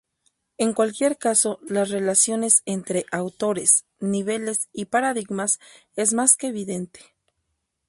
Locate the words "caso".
1.19-1.59